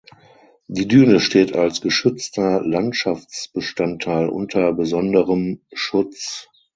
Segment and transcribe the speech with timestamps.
[0.67, 6.47] Die Düne steht als geschützter Landschaftsbestandteil unter besonderem Schutz.